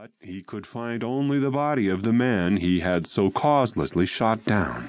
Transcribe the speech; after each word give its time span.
But 0.00 0.12
he 0.20 0.40
could 0.40 0.66
find 0.66 1.04
only 1.04 1.38
the 1.38 1.50
body 1.50 1.90
of 1.90 2.04
the 2.04 2.12
man 2.14 2.56
he 2.56 2.80
had 2.80 3.06
so 3.06 3.30
causelessly 3.30 4.06
shot 4.06 4.46
down. 4.46 4.88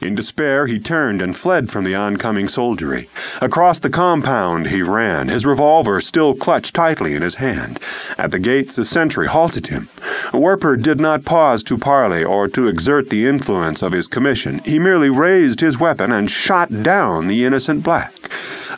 In 0.00 0.14
despair, 0.14 0.66
he 0.66 0.78
turned 0.78 1.20
and 1.20 1.36
fled 1.36 1.70
from 1.70 1.82
the 1.82 1.96
oncoming 1.96 2.48
soldiery. 2.48 3.08
Across 3.40 3.80
the 3.80 3.90
compound 3.90 4.68
he 4.68 4.80
ran, 4.80 5.26
his 5.26 5.44
revolver 5.44 6.00
still 6.00 6.34
clutched 6.34 6.72
tightly 6.72 7.16
in 7.16 7.22
his 7.22 7.34
hand. 7.34 7.80
At 8.16 8.30
the 8.30 8.38
gates, 8.38 8.78
a 8.78 8.84
sentry 8.84 9.26
halted 9.26 9.66
him. 9.66 9.88
Werper 10.32 10.76
did 10.76 11.00
not 11.00 11.24
pause 11.24 11.64
to 11.64 11.76
parley 11.76 12.22
or 12.22 12.46
to 12.46 12.68
exert 12.68 13.10
the 13.10 13.26
influence 13.26 13.82
of 13.82 13.90
his 13.90 14.06
commission. 14.06 14.60
He 14.64 14.78
merely 14.78 15.10
raised 15.10 15.58
his 15.58 15.80
weapon 15.80 16.12
and 16.12 16.30
shot 16.30 16.84
down 16.84 17.26
the 17.26 17.44
innocent 17.44 17.82
black. 17.82 18.14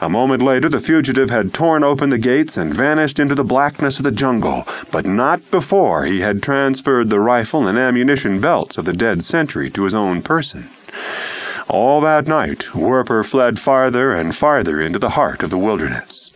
A 0.01 0.09
moment 0.09 0.43
later, 0.43 0.71
the 0.71 0.81
fugitive 0.81 1.29
had 1.29 1.53
torn 1.53 1.85
open 1.85 2.09
the 2.09 2.17
gates 2.17 2.57
and 2.57 2.73
vanished 2.73 3.19
into 3.19 3.35
the 3.35 3.45
blackness 3.45 3.99
of 3.99 4.05
the 4.05 4.11
jungle, 4.11 4.67
but 4.91 5.05
not 5.05 5.51
before 5.51 6.07
he 6.07 6.21
had 6.21 6.43
transferred 6.43 7.11
the 7.11 7.21
rifle 7.21 7.69
and 7.69 7.79
ammunition 7.79 8.41
belts 8.41 8.79
of 8.79 8.87
the 8.87 8.95
dead 8.95 9.23
sentry 9.23 9.69
to 9.73 9.83
his 9.83 9.93
own 9.93 10.23
person. 10.23 10.71
All 11.71 12.01
that 12.01 12.27
night, 12.27 12.75
Werper 12.75 13.23
fled 13.23 13.61
farther 13.61 14.13
and 14.13 14.35
farther 14.35 14.81
into 14.81 14.99
the 14.99 15.11
heart 15.11 15.45
of 15.45 15.51
the 15.51 15.57
wilderness. 15.57 16.33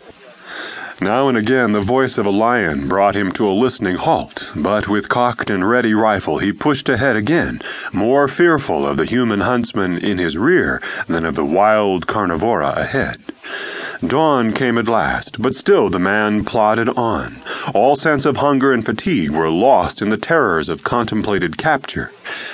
Now 1.00 1.28
and 1.28 1.36
again 1.36 1.72
the 1.72 1.80
voice 1.80 2.18
of 2.18 2.26
a 2.26 2.30
lion 2.30 2.86
brought 2.88 3.16
him 3.16 3.32
to 3.32 3.48
a 3.48 3.50
listening 3.50 3.96
halt, 3.96 4.52
but 4.54 4.86
with 4.86 5.08
cocked 5.08 5.50
and 5.50 5.68
ready 5.68 5.92
rifle 5.92 6.38
he 6.38 6.52
pushed 6.52 6.88
ahead 6.88 7.16
again, 7.16 7.60
more 7.92 8.28
fearful 8.28 8.86
of 8.86 8.96
the 8.96 9.06
human 9.06 9.40
huntsman 9.40 9.98
in 9.98 10.18
his 10.18 10.38
rear 10.38 10.80
than 11.08 11.26
of 11.26 11.34
the 11.34 11.44
wild 11.44 12.06
carnivora 12.06 12.70
ahead. 12.76 13.20
Dawn 14.06 14.52
came 14.52 14.78
at 14.78 14.88
last, 14.88 15.40
but 15.40 15.54
still 15.54 15.88
the 15.88 15.98
man 15.98 16.44
plodded 16.44 16.88
on. 16.90 17.36
All 17.74 17.96
sense 17.96 18.24
of 18.24 18.38
hunger 18.38 18.72
and 18.72 18.84
fatigue 18.84 19.30
were 19.30 19.50
lost 19.50 20.02
in 20.02 20.08
the 20.08 20.16
terrors 20.16 20.68
of 20.68 20.82
contemplated 20.82 21.56
capture. 21.56 22.10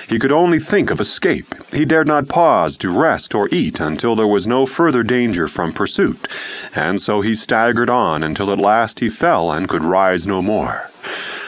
He 0.09 0.19
could 0.19 0.33
only 0.33 0.59
think 0.59 0.91
of 0.91 1.01
escape. 1.01 1.55
He 1.73 1.85
dared 1.85 2.09
not 2.09 2.29
pause 2.29 2.77
to 2.79 2.91
rest 2.91 3.35
or 3.35 3.49
eat 3.51 3.81
until 3.81 4.15
there 4.17 4.27
was 4.27 4.47
no 4.47 4.67
further 4.67 5.03
danger 5.03 5.49
from 5.49 5.73
pursuit, 5.73 6.29
and 6.75 7.01
so 7.01 7.21
he 7.21 7.35
staggered 7.35 7.91
on 7.91 8.23
until 8.23 8.51
at 8.51 8.59
last 8.59 9.01
he 9.01 9.09
fell 9.09 9.51
and 9.51 9.69
could 9.69 9.85
rise 9.85 10.27
no 10.27 10.43
more. 10.43 10.91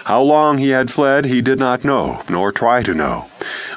How 0.05 0.23
long 0.23 0.59
he 0.59 0.71
had 0.71 0.91
fled 0.91 1.27
he 1.27 1.43
did 1.43 1.59
not 1.59 1.85
know, 1.85 2.23
nor 2.29 2.51
try 2.51 2.83
to 2.83 2.95
know. 2.95 3.27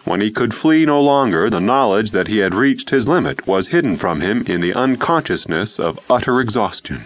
When 0.06 0.22
he 0.22 0.30
could 0.30 0.54
flee 0.54 0.86
no 0.86 1.02
longer, 1.02 1.50
the 1.50 1.60
knowledge 1.60 2.12
that 2.12 2.28
he 2.28 2.38
had 2.38 2.54
reached 2.54 2.92
his 2.92 3.08
limit 3.08 3.48
was 3.48 3.70
hidden 3.70 3.98
from 3.98 4.22
him 4.22 4.44
in 4.46 4.62
the 4.62 4.74
unconsciousness 4.76 5.80
of 5.80 6.00
utter 6.10 6.40
exhaustion. 6.40 7.06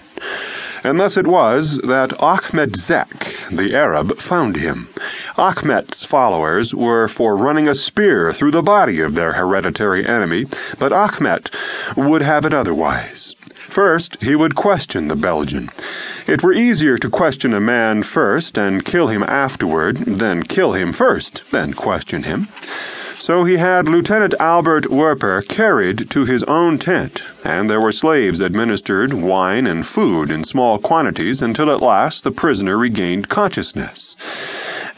And 0.83 1.00
thus 1.00 1.16
it 1.16 1.25
was 1.25 1.78
that 1.78 2.11
Achmet 2.19 2.75
Zek, 2.75 3.36
the 3.50 3.73
Arab, 3.73 4.19
found 4.19 4.58
him. 4.58 4.89
Achmet's 5.38 6.03
followers 6.03 6.75
were 6.75 7.08
for 7.08 7.38
running 7.38 7.69
a 7.69 7.75
spear 7.75 8.33
through 8.33 8.52
the 8.52 8.61
body 8.61 9.00
of 9.00 9.16
their 9.16 9.34
hereditary 9.34 10.06
enemy, 10.06 10.45
but 10.78 10.91
Achmet 10.91 11.50
would 11.95 12.22
have 12.22 12.45
it 12.45 12.53
otherwise. 12.53 13.36
First, 13.70 14.17
he 14.20 14.36
would 14.36 14.56
question 14.56 15.08
the 15.08 15.16
Belgian. 15.16 15.70
It 16.25 16.42
were 16.42 16.53
easier 16.53 16.98
to 16.98 17.09
question 17.09 17.53
a 17.53 17.59
man 17.59 18.02
first 18.02 18.58
and 18.58 18.84
kill 18.84 19.08
him 19.08 19.23
afterward 19.23 19.98
than 19.98 20.44
kill 20.44 20.73
him 20.73 20.92
first, 20.92 21.44
then 21.52 21.73
question 21.73 22.23
him. 22.23 22.47
So 23.20 23.44
he 23.44 23.58
had 23.58 23.88
Lieutenant 23.88 24.34
Albert 24.40 24.90
Werper 24.90 25.44
carried 25.44 26.09
to 26.09 26.25
his 26.25 26.42
own 26.44 26.80
tent, 26.80 27.22
and 27.44 27.70
there 27.70 27.81
were 27.81 27.92
slaves 27.92 28.40
administered 28.40 29.14
wine 29.14 29.67
and 29.67 29.86
food 29.86 30.31
in 30.31 30.44
small 30.45 30.80
quantities 30.80 31.42
until 31.42 31.70
at 31.72 31.81
last 31.81 32.23
the 32.23 32.31
prisoner 32.31 32.78
regained 32.78 33.30
consciousness. 33.30 34.16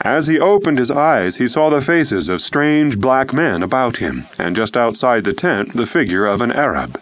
As 0.03 0.25
he 0.25 0.39
opened 0.39 0.79
his 0.79 0.89
eyes, 0.89 1.35
he 1.35 1.47
saw 1.47 1.69
the 1.69 1.79
faces 1.79 2.27
of 2.27 2.41
strange 2.41 2.99
black 2.99 3.33
men 3.33 3.61
about 3.61 3.97
him, 3.97 4.25
and 4.39 4.55
just 4.55 4.75
outside 4.75 5.23
the 5.23 5.33
tent, 5.33 5.77
the 5.77 5.85
figure 5.85 6.25
of 6.25 6.41
an 6.41 6.51
Arab. 6.51 6.99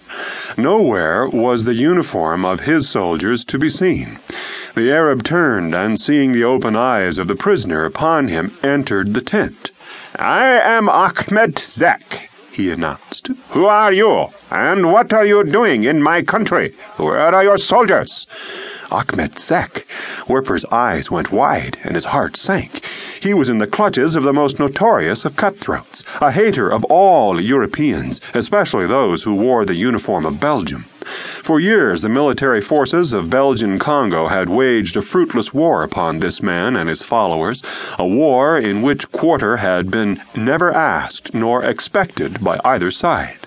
Nowhere 0.58 1.28
was 1.28 1.64
the 1.64 1.74
uniform 1.74 2.44
of 2.44 2.62
his 2.62 2.90
soldiers 2.90 3.46
to 3.46 3.58
be 3.58 3.70
seen. 3.70 4.20
The 4.76 4.92
Arab 4.92 5.24
turned, 5.24 5.74
and 5.74 6.00
seeing 6.00 6.34
the 6.34 6.44
open 6.44 6.76
eyes 6.76 7.18
of 7.18 7.28
the 7.30 7.36
prisoner 7.36 7.86
upon 7.86 8.28
him, 8.28 8.58
entered 8.64 9.14
the 9.14 9.22
tent. 9.22 9.72
I 10.18 10.46
am 10.46 10.90
Achmet 10.90 11.58
Zek, 11.60 12.29
he 12.60 12.72
announced. 12.72 13.28
Who 13.52 13.68
are 13.68 13.94
you, 13.94 14.28
and 14.52 14.92
what 14.92 15.14
are 15.14 15.26
you 15.26 15.46
doing 15.46 15.86
in 15.86 16.04
my 16.04 16.22
country? 16.22 16.74
Where 16.98 17.34
are 17.34 17.44
your 17.44 17.58
soldiers? 17.58 18.28
Achmet 18.92 19.40
Zek. 19.40 19.88
Werper's 20.28 20.66
eyes 20.66 21.10
went 21.10 21.32
wide 21.32 21.78
and 21.84 21.96
his 21.96 22.04
heart 22.04 22.36
sank. 22.36 22.84
He 23.22 23.34
was 23.34 23.48
in 23.48 23.60
the 23.60 23.68
clutches 23.68 24.14
of 24.14 24.24
the 24.24 24.34
most 24.34 24.60
notorious 24.60 25.24
of 25.24 25.38
cutthroats, 25.38 26.04
a 26.20 26.34
hater 26.34 26.70
of 26.70 26.84
all 26.86 27.40
Europeans, 27.40 28.20
especially 28.34 28.88
those 28.88 29.24
who 29.24 29.36
wore 29.36 29.64
the 29.64 29.76
uniform 29.76 30.26
of 30.26 30.42
Belgium. 30.42 30.84
For 31.06 31.60
years, 31.60 32.02
the 32.02 32.10
military 32.10 32.62
forces 32.62 33.14
of 33.14 33.30
Belgian 33.30 33.80
Congo 33.80 34.28
had 34.28 34.50
waged 34.50 34.98
a 34.98 35.02
fruitless 35.02 35.54
war 35.54 35.84
upon 35.84 36.20
this 36.20 36.42
man 36.42 36.76
and 36.76 36.90
his 36.90 37.04
followers, 37.04 37.64
a 37.98 38.08
war 38.08 38.58
in 38.58 38.82
which 38.82 39.12
quarter 39.12 39.58
had 39.58 39.90
been 39.90 40.22
never 40.36 40.72
asked 40.72 41.34
nor 41.34 41.64
expected 41.64 42.44
by 42.44 42.60
either 42.64 42.92
side. 42.92 43.38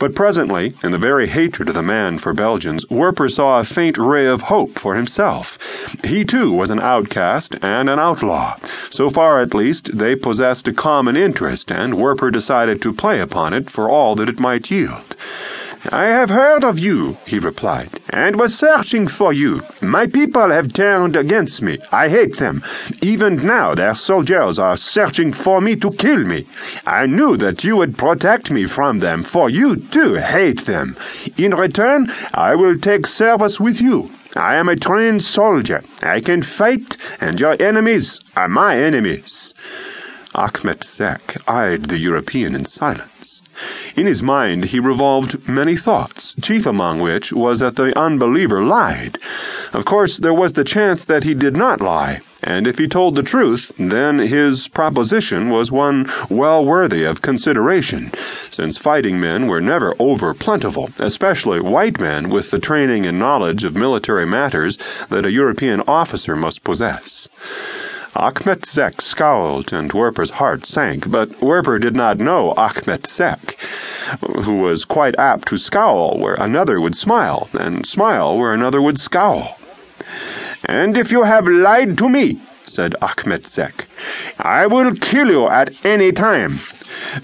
But 0.00 0.14
presently, 0.14 0.72
in 0.82 0.92
the 0.92 0.98
very 0.98 1.28
hatred 1.28 1.68
of 1.68 1.74
the 1.74 1.82
man 1.82 2.16
for 2.16 2.32
Belgians, 2.32 2.88
Werper 2.88 3.28
saw 3.28 3.60
a 3.60 3.64
faint 3.64 3.98
ray 3.98 4.26
of 4.26 4.42
hope 4.42 4.78
for 4.78 4.94
himself. 4.94 5.58
He 6.02 6.24
too 6.24 6.54
was 6.54 6.70
an 6.70 6.80
outcast 6.80 7.56
and 7.60 7.90
an 7.90 7.98
outlaw. 7.98 8.56
So 8.88 9.10
far, 9.10 9.42
at 9.42 9.52
least, 9.52 9.98
they 9.98 10.16
possessed 10.16 10.66
a 10.66 10.72
common 10.72 11.18
interest, 11.18 11.70
and 11.70 11.98
Werper 11.98 12.30
decided 12.30 12.80
to 12.80 12.94
play 12.94 13.20
upon 13.20 13.52
it 13.52 13.68
for 13.68 13.90
all 13.90 14.14
that 14.14 14.30
it 14.30 14.40
might 14.40 14.70
yield. 14.70 15.16
I 15.88 16.04
have 16.08 16.28
heard 16.28 16.62
of 16.62 16.78
you, 16.78 17.16
he 17.26 17.38
replied, 17.38 18.00
and 18.10 18.36
was 18.36 18.54
searching 18.54 19.08
for 19.08 19.32
you. 19.32 19.62
My 19.80 20.06
people 20.06 20.50
have 20.50 20.74
turned 20.74 21.16
against 21.16 21.62
me. 21.62 21.78
I 21.90 22.10
hate 22.10 22.36
them. 22.36 22.62
Even 23.00 23.46
now 23.46 23.74
their 23.74 23.94
soldiers 23.94 24.58
are 24.58 24.76
searching 24.76 25.32
for 25.32 25.62
me 25.62 25.76
to 25.76 25.90
kill 25.92 26.18
me. 26.24 26.46
I 26.86 27.06
knew 27.06 27.38
that 27.38 27.64
you 27.64 27.78
would 27.78 27.96
protect 27.96 28.50
me 28.50 28.66
from 28.66 28.98
them, 28.98 29.22
for 29.22 29.48
you 29.48 29.76
too 29.76 30.16
hate 30.16 30.66
them. 30.66 30.96
In 31.38 31.54
return, 31.54 32.12
I 32.34 32.54
will 32.56 32.78
take 32.78 33.06
service 33.06 33.58
with 33.58 33.80
you. 33.80 34.10
I 34.36 34.56
am 34.56 34.68
a 34.68 34.76
trained 34.76 35.24
soldier. 35.24 35.82
I 36.02 36.20
can 36.20 36.42
fight, 36.42 36.98
and 37.22 37.40
your 37.40 37.56
enemies 37.60 38.20
are 38.36 38.48
my 38.48 38.76
enemies. 38.76 39.54
Achmet 40.34 40.84
Zek 40.84 41.38
eyed 41.48 41.86
the 41.86 41.98
European 41.98 42.54
in 42.54 42.66
silence. 42.66 43.42
In 43.96 44.06
his 44.06 44.22
mind 44.22 44.66
he 44.66 44.78
revolved 44.80 45.48
many 45.48 45.76
thoughts, 45.76 46.34
chief 46.40 46.64
among 46.66 47.00
which 47.00 47.32
was 47.32 47.58
that 47.58 47.76
the 47.76 47.98
unbeliever 47.98 48.62
lied. 48.62 49.18
Of 49.72 49.84
course, 49.84 50.16
there 50.16 50.34
was 50.34 50.52
the 50.52 50.64
chance 50.64 51.04
that 51.04 51.24
he 51.24 51.34
did 51.34 51.56
not 51.56 51.80
lie, 51.80 52.20
and 52.42 52.66
if 52.66 52.78
he 52.78 52.88
told 52.88 53.16
the 53.16 53.22
truth, 53.22 53.72
then 53.78 54.18
his 54.18 54.68
proposition 54.68 55.50
was 55.50 55.70
one 55.70 56.10
well 56.28 56.64
worthy 56.64 57.04
of 57.04 57.22
consideration, 57.22 58.12
since 58.50 58.76
fighting 58.76 59.20
men 59.20 59.46
were 59.46 59.60
never 59.60 59.94
over 59.98 60.34
plentiful, 60.34 60.90
especially 60.98 61.60
white 61.60 62.00
men 62.00 62.30
with 62.30 62.50
the 62.50 62.58
training 62.58 63.06
and 63.06 63.18
knowledge 63.18 63.64
of 63.64 63.74
military 63.74 64.26
matters 64.26 64.78
that 65.08 65.26
a 65.26 65.30
European 65.32 65.80
officer 65.82 66.36
must 66.36 66.64
possess. 66.64 67.28
Achmet 68.20 68.66
Zek 68.66 69.00
scowled, 69.00 69.72
and 69.72 69.90
Werper's 69.94 70.32
heart 70.32 70.66
sank, 70.66 71.10
but 71.10 71.40
Werper 71.40 71.78
did 71.78 71.96
not 71.96 72.18
know 72.18 72.52
Achmet 72.54 73.06
Zek, 73.06 73.58
who 74.44 74.58
was 74.58 74.84
quite 74.84 75.18
apt 75.18 75.48
to 75.48 75.56
scowl 75.56 76.18
where 76.18 76.34
another 76.34 76.82
would 76.82 76.94
smile, 76.94 77.48
and 77.54 77.86
smile 77.86 78.36
where 78.36 78.52
another 78.52 78.82
would 78.82 79.00
scowl. 79.00 79.56
And 80.66 80.98
if 80.98 81.10
you 81.10 81.22
have 81.22 81.48
lied 81.48 81.96
to 81.96 82.10
me, 82.10 82.38
said 82.66 82.94
Achmet 83.00 83.48
Zek, 83.48 83.86
I 84.38 84.66
will 84.66 84.94
kill 84.96 85.28
you 85.30 85.48
at 85.48 85.74
any 85.82 86.12
time. 86.12 86.60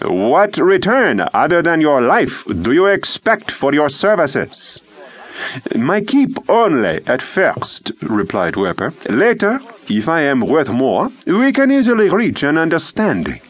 What 0.01 0.57
return, 0.57 1.29
other 1.35 1.61
than 1.61 1.83
your 1.83 2.01
life, 2.01 2.45
do 2.63 2.73
you 2.73 2.87
expect 2.87 3.51
for 3.51 3.75
your 3.75 3.91
services? 3.91 4.81
My 5.75 6.01
keep 6.01 6.39
only, 6.49 7.01
at 7.07 7.23
first, 7.23 7.93
replied 8.03 8.57
Werper. 8.57 8.95
Later, 9.09 9.61
if 9.89 10.09
I 10.09 10.23
am 10.23 10.41
worth 10.41 10.69
more, 10.69 11.11
we 11.27 11.53
can 11.53 11.71
easily 11.71 12.09
reach 12.09 12.43
an 12.43 12.59
understanding. 12.59 13.41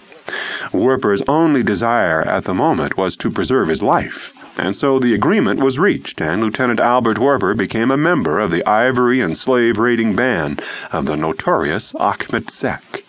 Werper's 0.73 1.23
only 1.29 1.63
desire 1.63 2.23
at 2.23 2.45
the 2.45 2.55
moment 2.55 2.97
was 2.97 3.17
to 3.17 3.31
preserve 3.31 3.69
his 3.69 3.83
life, 3.83 4.35
and 4.59 4.75
so 4.75 4.99
the 4.99 5.15
agreement 5.15 5.61
was 5.61 5.79
reached, 5.79 6.21
and 6.21 6.43
Lieutenant 6.43 6.81
Albert 6.81 7.19
Werper 7.19 7.55
became 7.55 7.91
a 7.91 7.97
member 7.97 8.41
of 8.41 8.51
the 8.51 8.67
ivory 8.67 9.21
and 9.21 9.39
slave 9.39 9.79
raiding 9.79 10.17
band 10.17 10.61
of 10.93 11.07
the 11.07 11.17
notorious 11.17 11.95
Achmet 11.95 12.51
Zek. 12.51 13.06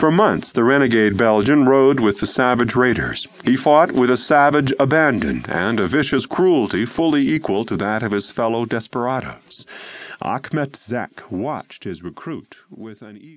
For 0.00 0.10
months, 0.10 0.52
the 0.52 0.64
renegade 0.64 1.18
Belgian 1.18 1.66
rode 1.66 2.00
with 2.00 2.20
the 2.20 2.26
savage 2.26 2.74
raiders. 2.74 3.28
He 3.44 3.54
fought 3.54 3.92
with 3.92 4.08
a 4.08 4.16
savage 4.16 4.72
abandon 4.80 5.44
and 5.46 5.78
a 5.78 5.86
vicious 5.86 6.24
cruelty 6.24 6.86
fully 6.86 7.28
equal 7.28 7.66
to 7.66 7.76
that 7.76 8.02
of 8.02 8.12
his 8.12 8.30
fellow 8.30 8.64
desperadoes. 8.64 9.66
Achmet 10.22 10.74
Zek 10.74 11.30
watched 11.30 11.84
his 11.84 12.02
recruit 12.02 12.56
with 12.70 13.02
an 13.02 13.18
eager 13.18 13.28